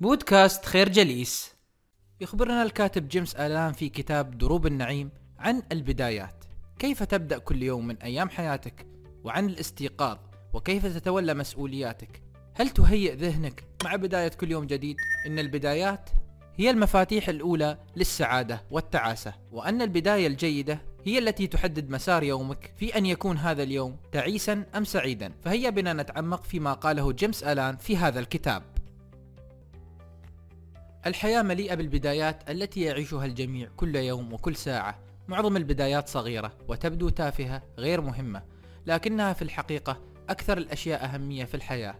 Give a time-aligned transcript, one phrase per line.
[0.00, 1.54] بودكاست خير جليس.
[2.20, 6.44] يخبرنا الكاتب جيمس آلان في كتاب دروب النعيم عن البدايات.
[6.78, 8.86] كيف تبدأ كل يوم من أيام حياتك؟
[9.24, 10.18] وعن الاستيقاظ
[10.52, 12.22] وكيف تتولى مسؤولياتك؟
[12.54, 16.10] هل تهيئ ذهنك مع بداية كل يوم جديد؟ إن البدايات
[16.56, 23.06] هي المفاتيح الأولى للسعادة والتعاسة؟ وأن البداية الجيدة هي التي تحدد مسار يومك في أن
[23.06, 28.20] يكون هذا اليوم تعيسا أم سعيدا؟ فهيا بنا نتعمق فيما قاله جيمس آلان في هذا
[28.20, 28.79] الكتاب.
[31.06, 34.98] الحياة مليئة بالبدايات التي يعيشها الجميع كل يوم وكل ساعة.
[35.28, 38.42] معظم البدايات صغيرة وتبدو تافهة غير مهمة
[38.86, 41.94] لكنها في الحقيقة أكثر الأشياء أهمية في الحياة.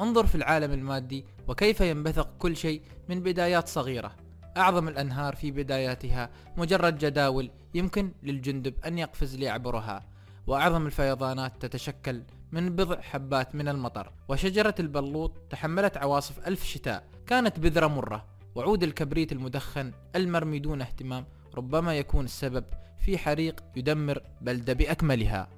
[0.00, 4.16] انظر في العالم المادي وكيف ينبثق كل شيء من بدايات صغيرة.
[4.56, 10.06] أعظم الأنهار في بداياتها مجرد جداول يمكن للجندب أن يقفز ليعبرها
[10.46, 12.22] وأعظم الفيضانات تتشكل
[12.52, 14.12] من بضع حبات من المطر.
[14.28, 21.26] وشجرة البلوط تحملت عواصف ألف شتاء كانت بذرة مرة وعود الكبريت المدخن المرمي دون اهتمام
[21.54, 22.64] ربما يكون السبب
[22.98, 25.48] في حريق يدمر بلدة بأكملها.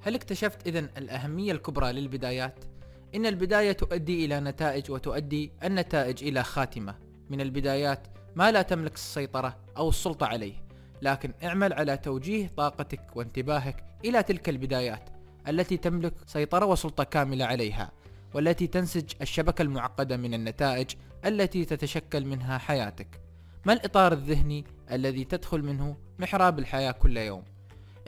[0.00, 2.64] هل اكتشفت إذن الأهمية الكبرى للبدايات؟
[3.14, 6.94] إن البداية تؤدي إلى نتائج وتؤدي النتائج إلى خاتمة.
[7.30, 10.54] من البدايات ما لا تملك السيطرة أو السلطة عليه
[11.02, 15.10] لكن اعمل على توجيه طاقتك وانتباهك إلى تلك البدايات
[15.48, 17.92] التي تملك سيطرة وسلطة كاملة عليها.
[18.34, 20.90] والتي تنسج الشبكة المعقدة من النتائج
[21.24, 23.20] التي تتشكل منها حياتك.
[23.66, 27.42] ما الإطار الذهني الذي تدخل منه محراب الحياة كل يوم؟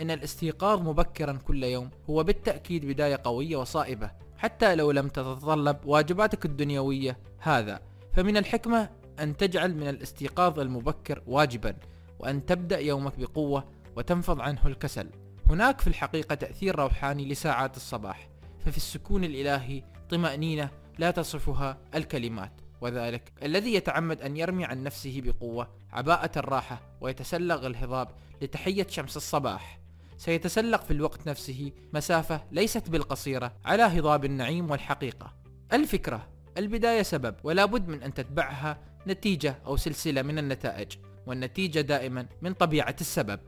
[0.00, 6.44] إن الاستيقاظ مبكرا كل يوم هو بالتأكيد بداية قوية وصائبة حتى لو لم تتطلب واجباتك
[6.44, 7.80] الدنيوية هذا.
[8.12, 11.76] فمن الحكمة أن تجعل من الاستيقاظ المبكر واجبا
[12.18, 13.64] وأن تبدأ يومك بقوة
[13.96, 15.10] وتنفض عنه الكسل.
[15.46, 18.28] هناك في الحقيقة تأثير روحاني لساعات الصباح.
[18.64, 22.52] ففي السكون الإلهي طمأنينة لا تصفها الكلمات.
[22.80, 28.08] وذلك الذي يتعمد أن يرمي عن نفسه بقوة عباءة الراحة ويتسلق الهضاب
[28.42, 29.80] لتحية شمس الصباح.
[30.16, 35.34] سيتسلق في الوقت نفسه مسافة ليست بالقصيرة على هضاب النعيم والحقيقة.
[35.72, 36.28] الفكرة
[36.58, 40.92] البداية سبب ولا بد من أن تتبعها نتيجة أو سلسلة من النتائج
[41.26, 43.40] والنتيجة دائما من طبيعة السبب.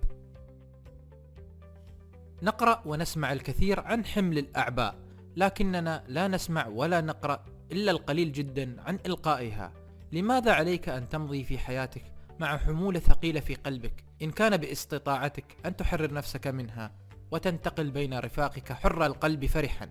[2.43, 5.06] نقرأ ونسمع الكثير عن حمل الأعباء.
[5.37, 9.73] لكننا لا نسمع ولا نقرأ إلا القليل جدا عن إلقائها.
[10.13, 12.05] لماذا عليك أن تمضي في حياتك
[12.41, 16.93] مع حمولة ثقيلة في قلبك؟ إن كان باستطاعتك أن تحرر نفسك منها
[17.31, 19.89] وتنتقل بين رفاقك حر القلب فرحا.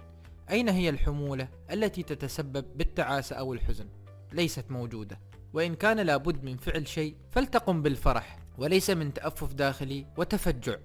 [0.49, 3.89] أين هي الحمولة التي تتسبب بالتعاسة أو الحزن؟
[4.31, 5.19] ليست موجودة.
[5.53, 10.77] وإن كان لابد من فعل شيء فلتقم بالفرح وليس من تأفف داخلي وتفجع.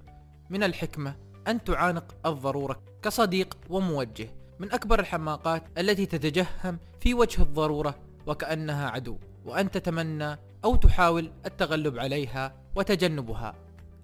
[0.50, 1.16] من الحكمة
[1.48, 4.39] أن تعانق الضرورة كصديق وموجه.
[4.60, 11.98] من أكبر الحماقات التي تتجهم في وجه الضرورة وكأنها عدو وأن تتمنى أو تحاول التغلب
[11.98, 13.54] عليها وتجنبها.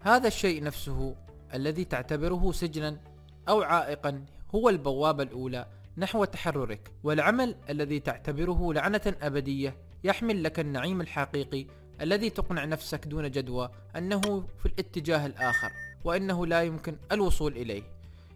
[0.00, 1.16] هذا الشيء نفسه
[1.54, 3.00] الذي تعتبره سجنا
[3.48, 4.24] أو عائقا
[4.54, 6.92] هو البوابة الأولى نحو تحررك.
[7.04, 11.66] والعمل الذي تعتبره لعنة أبدية يحمل لك النعيم الحقيقي
[12.00, 14.20] الذي تقنع نفسك دون جدوى أنه
[14.58, 15.72] في الاتجاه الآخر
[16.04, 17.82] وأنه لا يمكن الوصول إليه.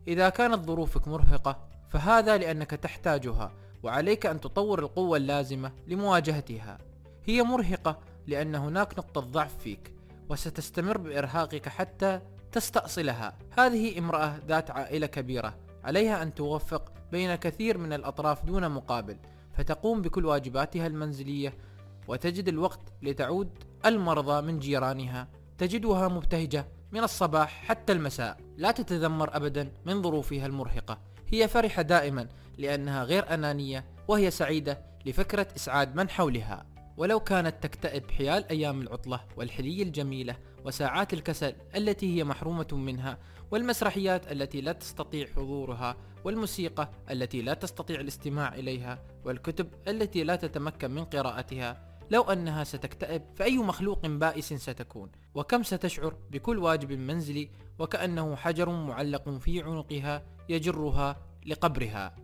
[0.09, 3.53] إذا كانت ظروفك مرهقة فهذا لأنك تحتاجها
[3.83, 6.79] وعليك أن تطور القوة اللازمة لمواجهتها.
[7.25, 9.95] هي مرهقة لأن هناك نقطة ضعف فيك
[10.29, 12.21] وستستمر بإرهاقك حتى
[12.53, 13.39] تستأصلها.
[13.59, 19.17] هذه امرأة ذات عائلة كبيرة عليها أن توفق بين كثير من الأطراف دون مقابل
[19.55, 21.55] فتقوم بكل واجباتها المنزلية
[22.09, 23.51] وتجد الوقت لتعود
[23.87, 25.29] المرضى من جيرانها.
[25.59, 30.99] تجدها مبتهجة من الصباح حتى المساء لا تتذمر أبدا من ظروفها المرهقة.
[31.33, 36.67] هي فرحة دائما لأنها غير أنانية وهي سعيدة لفكرة إسعاد من حولها.
[36.97, 43.19] ولو كانت تكتئب حيال أيام العطلة والحلي الجميلة وساعات الكسل التي هي محرومة منها
[43.51, 50.91] والمسرحيات التي لا تستطيع حضورها والموسيقى التي لا تستطيع الاستماع إليها والكتب التي لا تتمكن
[50.91, 58.37] من قراءتها لو أنها ستكتئب فأي مخلوق بائس ستكون؟ وكم ستشعر بكل واجب منزلي وكأنه
[58.37, 61.17] حجر معلق في عنقها يجرها
[61.47, 62.17] لقبرها.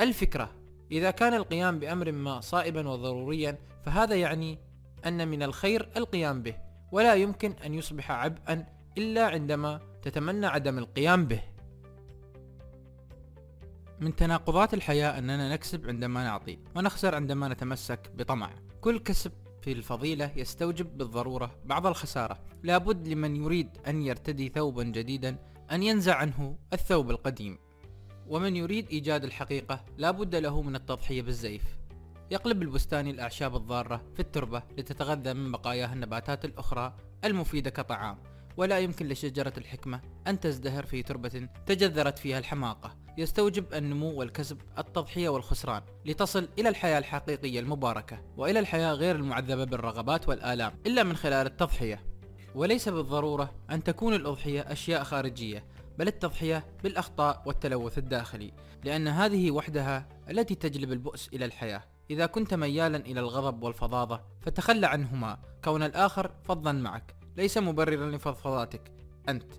[0.00, 0.50] الفكرة
[0.92, 4.58] إذا كان القيام بأمر ما صائبا وضروريا فهذا يعني
[5.06, 6.54] أن من الخير القيام به
[6.92, 8.66] ولا يمكن أن يصبح عبئا
[8.98, 11.42] إلا عندما تتمنى عدم القيام به.
[14.00, 18.50] من تناقضات الحياة أننا نكسب عندما نعطي ونخسر عندما نتمسك بطمع.
[18.80, 19.32] كل كسب
[19.62, 22.38] في الفضيلة يستوجب بالضرورة بعض الخسارة.
[22.62, 27.58] لابد لمن يريد أن يرتدي ثوبا جديدا أن ينزع عنه الثوب القديم.
[28.28, 31.62] ومن يريد إيجاد الحقيقة لابد له من التضحية بالزيف.
[32.30, 38.18] يقلب البستاني الأعشاب الضارة في التربة لتتغذى من بقاياها النباتات الأخرى المفيدة كطعام.
[38.56, 42.96] ولا يمكن لشجرة الحكمة أن تزدهر في تربة تجذرت فيها الحماقة.
[43.18, 50.28] يستوجب النمو والكسب التضحية والخسران لتصل إلى الحياة الحقيقية المباركة وإلى الحياة غير المعذبة بالرغبات
[50.28, 52.11] والآلام إلا من خلال التضحية.
[52.54, 55.64] وليس بالضرورة أن تكون الأضحية أشياء خارجية
[55.98, 58.52] بل التضحية بالأخطاء والتلوث الداخلي
[58.84, 61.82] لأن هذه وحدها التي تجلب البؤس إلى الحياة.
[62.10, 65.38] إذا كنت ميالا إلى الغضب والفظاظة فتخلى عنهما.
[65.64, 68.92] كون الآخر فظا معك ليس مبررا لفضفضاتك
[69.28, 69.52] أنت.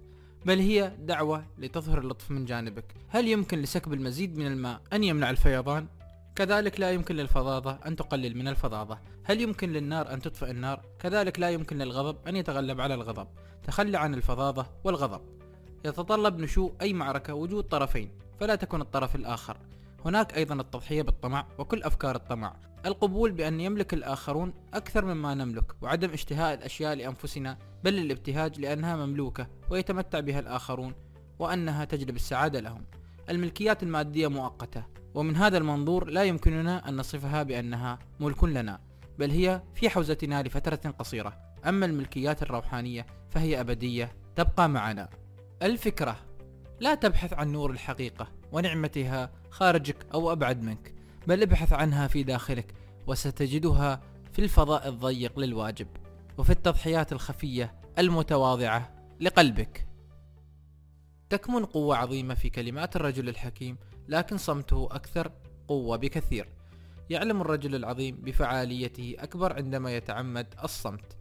[0.46, 2.86] بل هي دعوة لتظهر اللطف من جانبك.
[3.08, 5.88] هل يمكن لسكب المزيد من الماء أن يمنع الفيضان؟
[6.36, 9.00] كذلك لا يمكن للفظاظة أن تقلل من الفظاظة.
[9.24, 13.28] هل يمكن للنار أن تطفئ النار؟ كذلك لا يمكن للغضب أن يتغلب على الغضب.
[13.64, 15.22] تخلى عن الفظاظة والغضب.
[15.86, 19.58] يتطلب نشوء أي معركة وجود طرفين فلا تكن الطرف الآخر.
[20.06, 22.56] هناك أيضا التضحية بالطمع وكل أفكار الطمع.
[22.86, 29.48] القبول بأن يملك الآخرون أكثر مما نملك وعدم اشتهاء الأشياء لأنفسنا بل الابتهاج لأنها مملوكة
[29.70, 30.94] ويتمتع بها الآخرون
[31.40, 32.86] وأنها تجلب السعادة لهم.
[33.30, 34.93] الملكيات المادية مؤقتة.
[35.16, 38.80] ومن هذا المنظور لا يمكننا أن نصفها بأنها ملك لنا
[39.20, 41.38] بل هي في حوزتنا لفترة قصيرة.
[41.66, 45.10] أما الملكيات الروحانية فهي أبدية تبقى معنا.
[45.64, 46.16] الفكرة
[46.80, 50.94] لا تبحث عن نور الحقيقة ونعمتها خارجك أو أبعد منك
[51.28, 52.74] بل ابحث عنها في داخلك
[53.08, 54.02] وستجدها
[54.34, 55.88] في الفضاء الضيق للواجب
[56.38, 59.88] وفي التضحيات الخفية المتواضعة لقلبك.
[61.30, 63.78] تكمن قوة عظيمة في كلمات الرجل الحكيم
[64.08, 65.32] لكن صمته أكثر
[65.68, 66.48] قوة بكثير.
[67.10, 71.18] يعلم الرجل العظيم بفعاليته أكبر عندما يتعمد الصمت.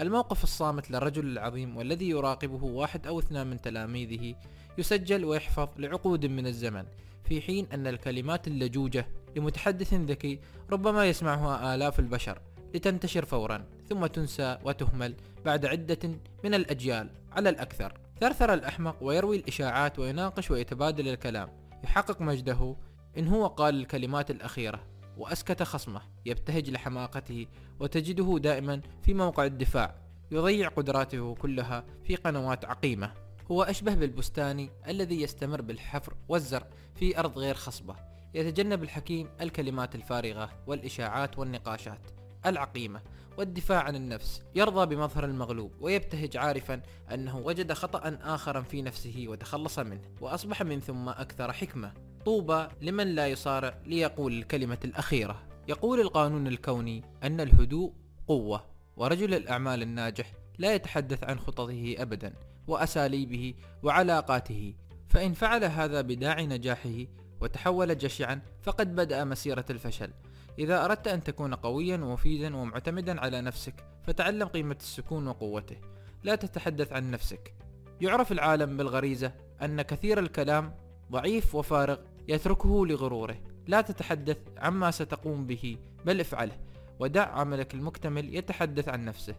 [0.00, 4.34] الموقف الصامت للرجل العظيم والذي يراقبه واحد أو اثنان من تلاميذه
[4.78, 6.84] يسجل ويحفظ لعقود من الزمن
[7.24, 9.06] في حين أن الكلمات اللجوجة
[9.36, 10.40] لمتحدث ذكي
[10.70, 12.38] ربما يسمعها آلاف البشر
[12.74, 16.10] لتنتشر فورا ثم تنسى وتهمل بعد عدة
[16.44, 18.00] من الأجيال على الأكثر.
[18.20, 21.65] ثرثر الأحمق ويروي الإشاعات ويناقش ويتبادل الكلام.
[21.84, 22.76] يحقق مجده
[23.18, 24.86] إن هو قال الكلمات الأخيرة
[25.16, 27.46] وأسكت خصمه يبتهج لحماقته
[27.80, 29.94] وتجده دائما في موقع الدفاع
[30.30, 33.12] يضيع قدراته كلها في قنوات عقيمة.
[33.50, 37.96] هو أشبه بالبستاني الذي يستمر بالحفر والزرع في أرض غير خصبة
[38.34, 42.00] يتجنب الحكيم الكلمات الفارغة والإشاعات والنقاشات.
[42.46, 43.00] العقيمة
[43.38, 46.80] والدفاع عن النفس يرضى بمظهر المغلوب ويبتهج عارفا
[47.14, 51.92] أنه وجد خطأ آخرا في نفسه وتخلص منه وأصبح من ثم أكثر حكمة.
[52.24, 55.42] طوبى لمن لا يصارع ليقول الكلمة الأخيرة.
[55.68, 57.92] يقول القانون الكوني أن الهدوء
[58.28, 58.64] قوة
[58.96, 62.32] ورجل الأعمال الناجح لا يتحدث عن خططه أبدا
[62.66, 64.74] وأساليبه وعلاقاته
[65.08, 67.06] فإن فعل هذا بداعي نجاحه
[67.40, 70.10] وتحول جشعا فقد بدأ مسيرة الفشل.
[70.58, 73.74] إذا أردت أن تكون قويا ومفيدا ومعتمدا على نفسك
[74.06, 75.76] فتعلم قيمة السكون وقوته.
[76.22, 77.54] لا تتحدث عن نفسك.
[78.00, 79.32] يعرف العالم بالغريزة
[79.62, 80.74] أن كثير الكلام
[81.12, 81.98] ضعيف وفارغ
[82.28, 83.36] يتركه لغروره.
[83.66, 86.58] لا تتحدث عما ستقوم به بل افعله
[87.00, 89.34] ودع عملك المكتمل يتحدث عن نفسه.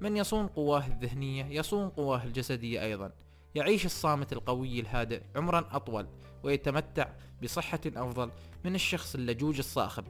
[0.00, 3.12] من يصون قواه الذهنية؟ يصون قواه الجسدية أيضا.
[3.54, 6.06] يعيش الصامت القوي الهادئ عمرا أطول
[6.42, 7.08] ويتمتع
[7.42, 8.30] بصحة أفضل
[8.64, 10.04] من الشخص اللجوج الصاخب.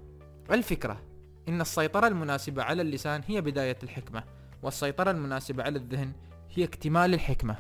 [0.51, 1.03] الفكرة
[1.49, 4.25] إن السيطرة المناسبة على اللسان هي بداية الحكمة
[4.63, 6.13] والسيطرة المناسبة على الذهن
[6.55, 7.57] هي اكتمال الحكمة.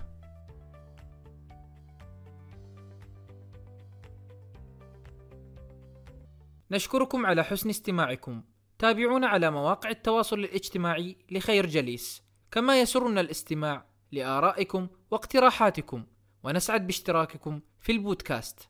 [6.70, 8.42] نشكركم على حسن استماعكم.
[8.78, 12.22] تابعونا على مواقع التواصل الاجتماعي لخير جليس.
[12.50, 16.06] كما يسرنا الاستماع لآرائكم واقتراحاتكم.
[16.42, 18.68] ونسعد باشتراككم في البودكاست.